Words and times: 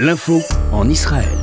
L'info 0.00 0.42
en 0.72 0.88
Israël. 0.88 1.38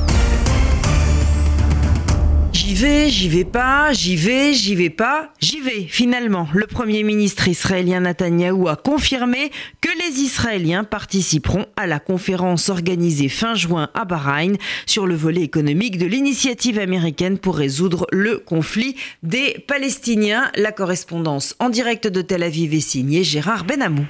J'y 2.52 2.74
vais, 2.74 3.08
j'y 3.08 3.30
vais 3.30 3.46
pas, 3.46 3.94
j'y 3.94 4.14
vais, 4.14 4.52
j'y 4.52 4.74
vais 4.74 4.90
pas, 4.90 5.32
j'y 5.40 5.60
vais. 5.60 5.86
Finalement, 5.88 6.46
le 6.52 6.66
Premier 6.66 7.02
ministre 7.02 7.48
israélien 7.48 8.00
Netanyahou 8.00 8.68
a 8.68 8.76
confirmé 8.76 9.50
que 9.80 9.88
les 9.88 10.20
Israéliens 10.20 10.84
participeront 10.84 11.64
à 11.76 11.86
la 11.86 11.98
conférence 11.98 12.68
organisée 12.68 13.30
fin 13.30 13.54
juin 13.54 13.88
à 13.94 14.04
Bahreïn 14.04 14.58
sur 14.84 15.06
le 15.06 15.14
volet 15.14 15.42
économique 15.42 15.96
de 15.96 16.04
l'initiative 16.04 16.78
américaine 16.78 17.38
pour 17.38 17.56
résoudre 17.56 18.06
le 18.12 18.36
conflit 18.38 18.96
des 19.22 19.64
Palestiniens. 19.66 20.50
La 20.56 20.72
correspondance 20.72 21.56
en 21.58 21.70
direct 21.70 22.06
de 22.06 22.20
Tel 22.20 22.42
Aviv 22.42 22.74
est 22.74 22.80
signée 22.80 23.24
Gérard 23.24 23.64
Benamou. 23.64 24.04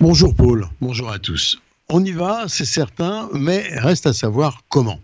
Bonjour 0.00 0.34
Paul, 0.34 0.66
bonjour 0.82 1.10
à 1.10 1.18
tous. 1.18 1.58
On 1.90 2.04
y 2.04 2.10
va, 2.12 2.44
c'est 2.48 2.66
certain, 2.66 3.30
mais 3.32 3.66
reste 3.78 4.06
à 4.06 4.12
savoir 4.12 4.60
comment. 4.68 5.00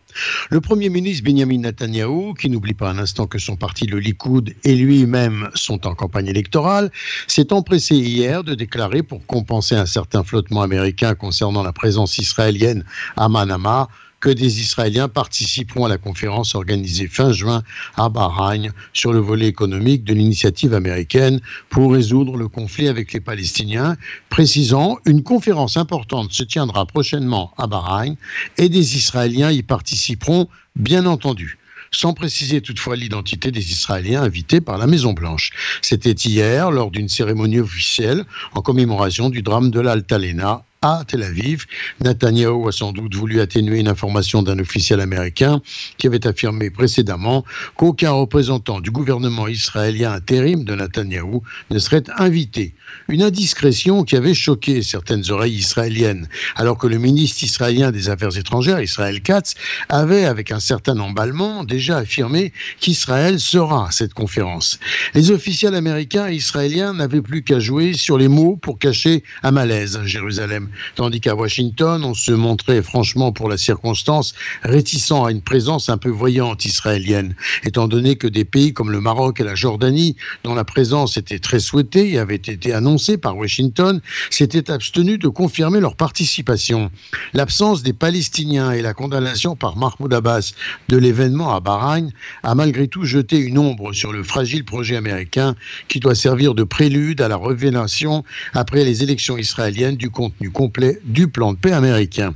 Le 0.51 0.61
Premier 0.61 0.91
ministre 0.91 1.25
Benjamin 1.25 1.61
Netanyahu, 1.61 2.35
qui 2.35 2.51
n'oublie 2.51 2.75
pas 2.75 2.91
un 2.91 2.99
instant 2.99 3.27
que 3.27 3.39
son 3.39 3.57
parti, 3.57 3.87
le 3.87 3.99
Likoud, 3.99 4.53
et 4.65 4.75
lui-même 4.75 5.49
sont 5.55 5.87
en 5.87 5.95
campagne 5.95 6.27
électorale, 6.27 6.91
s'est 7.27 7.55
empressé 7.55 7.97
hier 7.97 8.45
de 8.45 8.55
déclarer, 8.55 9.03
pour 9.03 9.25
compenser 9.25 9.75
un 9.75 9.87
certain 9.87 10.25
flottement 10.25 10.61
américain 10.61 11.15
concernant 11.15 11.63
la 11.63 11.73
présence 11.73 12.19
israélienne 12.19 12.85
à 13.17 13.31
Manama, 13.31 13.89
que 14.25 14.31
des 14.31 14.63
Israéliens 14.63 15.09
participeront 15.09 15.85
à 15.85 15.91
la 15.91 15.99
conférence 15.99 16.55
organisée 16.55 17.09
fin 17.09 17.31
juin 17.31 17.63
à 17.95 18.09
Bahreïn 18.09 18.73
sur 18.95 19.13
le 19.13 19.19
volet 19.19 19.49
économique 19.49 20.03
de 20.03 20.15
l'initiative 20.15 20.73
américaine 20.73 21.43
pour 21.69 21.93
résoudre 21.93 22.39
le 22.39 22.49
conflit 22.49 22.89
avec 22.89 23.13
les 23.13 23.21
Palestiniens, 23.21 23.99
précisant 24.31 24.97
une 25.05 25.23
conférence 25.23 25.77
importante 25.77 26.33
se 26.33 26.43
tiendra 26.43 26.87
prochainement 26.87 27.53
à 27.59 27.67
Bahreïn 27.67 28.17
et 28.57 28.71
des 28.71 28.97
Israéliens 28.97 29.51
y 29.51 29.63
participeront, 29.63 30.49
bien 30.75 31.05
entendu 31.05 31.59
sans 31.91 32.15
préciser 32.15 32.61
toutefois 32.61 32.97
l'identité 32.97 33.53
des 33.53 33.71
Israéliens 33.71 34.23
invités 34.23 34.61
par 34.61 34.79
la 34.79 34.89
Maison-Blanche. 34.89 35.51
C'était 35.81 36.11
hier, 36.11 36.73
lors 36.73 36.91
d'une 36.91 37.09
cérémonie 37.09 37.61
officielle 37.61 38.25
en 38.55 38.63
commémoration 38.63 39.29
du 39.29 39.43
drame 39.43 39.71
de 39.71 39.79
l'Altalena 39.79 40.65
à 40.85 41.03
Tel 41.07 41.23
Aviv. 41.23 41.65
Netanyahu 42.05 42.69
a 42.69 42.73
sans 42.73 42.93
doute 42.93 43.15
voulu 43.15 43.41
atténuer 43.41 43.81
une 43.81 43.89
information 43.89 44.43
d'un 44.43 44.59
officiel 44.59 45.01
américain 45.01 45.63
qui 45.97 46.07
avait 46.07 46.27
affirmé 46.27 46.69
précédemment 46.69 47.43
qu'aucun 47.77 48.11
représentant 48.11 48.81
du 48.81 48.91
gouvernement 48.91 49.49
israélien 49.49 50.13
intérim 50.13 50.65
de 50.65 50.75
Netanyahu 50.75 51.41
ne 51.71 51.79
serait 51.79 52.05
invité. 52.19 52.75
Une 53.09 53.23
indiscrétion 53.23 54.05
qui 54.05 54.15
avait 54.15 54.35
choqué 54.35 54.83
certaines 54.83 55.31
oreilles 55.31 55.57
israéliennes, 55.57 56.29
alors 56.55 56.77
que 56.77 56.87
le 56.87 56.99
ministre 56.99 57.43
israélien 57.43 57.91
des 57.91 58.11
Affaires 58.11 58.37
étrangères, 58.37 58.83
Israël 58.83 59.23
Katz, 59.23 59.55
avait, 59.89 60.27
avec 60.27 60.53
un 60.53 60.61
certain 60.61 60.99
emballement, 60.99 61.65
déjà 61.65 61.97
affirmé 61.97 62.53
qu'Israël 62.79 63.41
sera 63.41 63.89
à 63.89 63.91
cette 63.91 64.13
conférence. 64.13 64.79
Les 65.15 65.31
officiels 65.31 65.75
américains 65.75 66.29
et 66.29 66.35
israéliens 66.35 66.93
n'avaient 66.93 67.23
plus 67.23 67.43
qu'à 67.43 67.59
jouer 67.59 67.95
sur 67.95 68.19
les 68.19 68.29
mots 68.29 68.57
pour 68.57 68.79
cacher 68.79 69.25
un 69.43 69.51
malaise 69.51 69.97
à 69.97 70.05
Jérusalem 70.05 70.69
tandis 70.95 71.21
qu'à 71.21 71.35
Washington, 71.35 72.05
on 72.05 72.15
se 72.15 72.33
montrait 72.33 72.83
franchement 72.83 73.33
pour 73.33 73.49
la 73.49 73.57
circonstance 73.57 74.35
réticent 74.63 75.13
à 75.13 75.31
une 75.31 75.43
présence 75.43 75.89
un 75.89 75.99
peu 75.99 76.11
voyante 76.11 76.65
israélienne, 76.65 77.35
étant 77.65 77.89
donné 77.89 78.17
que 78.17 78.27
des 78.27 78.45
pays 78.45 78.73
comme 78.73 78.91
le 78.91 79.01
Maroc 79.01 79.41
et 79.41 79.45
la 79.45 79.55
Jordanie, 79.55 80.17
dont 80.43 80.55
la 80.55 80.65
présence 80.65 81.17
était 81.17 81.39
très 81.39 81.61
souhaitée 81.61 82.13
et 82.13 82.19
avait 82.19 82.35
été 82.37 82.73
annoncée 82.73 83.19
par 83.19 83.37
Washington, 83.37 84.01
s'étaient 84.31 84.71
abstenus 84.71 85.19
de 85.19 85.29
confirmer 85.29 85.81
leur 85.81 85.97
participation. 85.97 86.91
L'absence 87.33 87.83
des 87.83 87.93
Palestiniens 87.93 88.73
et 88.73 88.83
la 88.83 88.95
condamnation 88.95 89.57
par 89.57 89.77
Mahmoud 89.77 90.13
Abbas 90.13 90.53
de 90.89 90.97
l'événement 90.97 91.55
à 91.55 91.61
Bahreïn 91.61 92.11
a 92.43 92.55
malgré 92.55 92.89
tout 92.89 93.05
jeté 93.05 93.39
une 93.39 93.59
ombre 93.59 93.93
sur 93.93 94.13
le 94.13 94.23
fragile 94.23 94.65
projet 94.65 94.97
américain 94.97 95.55
qui 95.89 96.01
doit 96.01 96.15
servir 96.15 96.55
de 96.55 96.65
prélude 96.65 97.21
à 97.21 97.29
la 97.29 97.37
révélation 97.37 98.25
après 98.53 98.85
les 98.85 99.03
élections 99.03 99.37
israéliennes 99.37 99.97
du 99.97 100.11
contenu 100.11 100.51
complet 100.65 100.99
du 101.05 101.29
plan 101.29 101.53
de 101.53 101.59
paix 101.59 101.73
américain. 101.73 102.35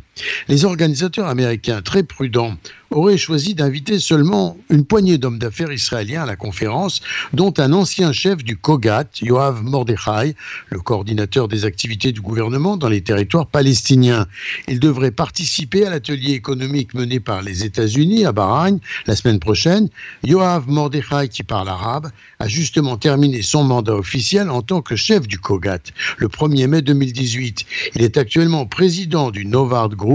Les 0.48 0.64
organisateurs 0.64 1.26
américains, 1.26 1.82
très 1.82 2.02
prudents, 2.02 2.56
auraient 2.90 3.18
choisi 3.18 3.54
d'inviter 3.54 3.98
seulement 3.98 4.56
une 4.70 4.84
poignée 4.84 5.18
d'hommes 5.18 5.38
d'affaires 5.38 5.72
israéliens 5.72 6.22
à 6.22 6.26
la 6.26 6.36
conférence, 6.36 7.00
dont 7.32 7.52
un 7.58 7.72
ancien 7.72 8.12
chef 8.12 8.42
du 8.42 8.56
Kogat, 8.56 9.04
Yoav 9.20 9.62
Mordechai, 9.62 10.34
le 10.70 10.80
coordinateur 10.80 11.48
des 11.48 11.64
activités 11.64 12.12
du 12.12 12.20
gouvernement 12.20 12.76
dans 12.76 12.88
les 12.88 13.02
territoires 13.02 13.46
palestiniens. 13.46 14.26
Il 14.68 14.80
devrait 14.80 15.10
participer 15.10 15.84
à 15.84 15.90
l'atelier 15.90 16.32
économique 16.32 16.94
mené 16.94 17.20
par 17.20 17.42
les 17.42 17.64
États-Unis 17.64 18.24
à 18.24 18.32
Bahreïn 18.32 18.78
la 19.06 19.16
semaine 19.16 19.38
prochaine. 19.38 19.88
Yoav 20.24 20.68
Mordechai, 20.68 21.28
qui 21.28 21.42
parle 21.42 21.68
arabe, 21.68 22.10
a 22.38 22.48
justement 22.48 22.96
terminé 22.96 23.42
son 23.42 23.64
mandat 23.64 23.96
officiel 23.96 24.48
en 24.48 24.62
tant 24.62 24.80
que 24.80 24.96
chef 24.96 25.26
du 25.28 25.38
Kogat 25.38 25.80
le 26.16 26.28
1er 26.28 26.66
mai 26.68 26.82
2018. 26.82 27.66
Il 27.96 28.02
est 28.02 28.16
actuellement 28.16 28.64
président 28.64 29.30
du 29.30 29.44
Novard 29.44 29.90
Group 29.90 30.07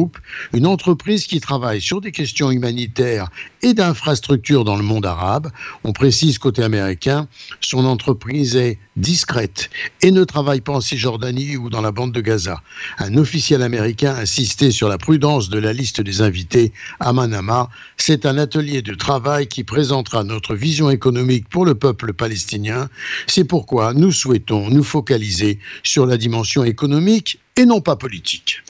une 0.53 0.65
entreprise 0.65 1.27
qui 1.27 1.39
travaille 1.39 1.81
sur 1.81 2.01
des 2.01 2.11
questions 2.11 2.51
humanitaires 2.51 3.29
et 3.61 3.73
d'infrastructures 3.73 4.63
dans 4.63 4.75
le 4.75 4.83
monde 4.83 5.05
arabe. 5.05 5.49
On 5.83 5.93
précise 5.93 6.37
côté 6.37 6.63
américain, 6.63 7.27
son 7.61 7.85
entreprise 7.85 8.55
est 8.55 8.79
discrète 8.95 9.69
et 10.01 10.11
ne 10.11 10.23
travaille 10.23 10.61
pas 10.61 10.73
en 10.73 10.81
Cisjordanie 10.81 11.57
ou 11.57 11.69
dans 11.69 11.81
la 11.81 11.91
bande 11.91 12.11
de 12.11 12.21
Gaza. 12.21 12.61
Un 12.99 13.17
officiel 13.17 13.61
américain 13.61 14.13
a 14.13 14.21
insisté 14.21 14.71
sur 14.71 14.89
la 14.89 14.97
prudence 14.97 15.49
de 15.49 15.59
la 15.59 15.73
liste 15.73 16.01
des 16.01 16.21
invités 16.21 16.73
à 16.99 17.13
Manama. 17.13 17.69
C'est 17.97 18.25
un 18.25 18.37
atelier 18.37 18.81
de 18.81 18.93
travail 18.93 19.47
qui 19.47 19.63
présentera 19.63 20.23
notre 20.23 20.55
vision 20.55 20.89
économique 20.89 21.49
pour 21.49 21.65
le 21.65 21.75
peuple 21.75 22.13
palestinien. 22.13 22.89
C'est 23.27 23.45
pourquoi 23.45 23.93
nous 23.93 24.11
souhaitons 24.11 24.69
nous 24.69 24.83
focaliser 24.83 25.59
sur 25.83 26.05
la 26.05 26.17
dimension 26.17 26.63
économique 26.63 27.39
et 27.55 27.65
non 27.65 27.81
pas 27.81 27.95
politique. 27.95 28.63